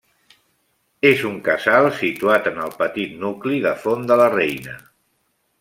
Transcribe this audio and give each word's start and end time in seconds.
És 1.09 1.19
un 1.31 1.35
casal 1.49 1.89
situat 1.99 2.49
en 2.53 2.59
el 2.69 2.73
petit 2.81 3.15
nucli 3.27 3.63
de 3.67 3.77
Font 3.85 4.11
de 4.15 4.21
la 4.23 4.29
Reina. 4.37 4.79